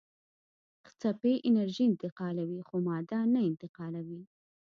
څپې 0.99 1.33
انرژي 1.49 1.83
انتقالوي 1.91 2.61
خو 2.67 2.75
ماده 2.87 3.19
نه 3.33 3.39
انتقالوي. 3.49 4.21